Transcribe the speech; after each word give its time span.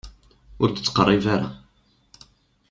Ur 0.61 0.69
d-ttqeṛṛib 0.69 1.25
ara. 1.35 1.49